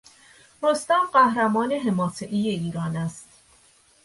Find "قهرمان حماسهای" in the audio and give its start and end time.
1.13-2.49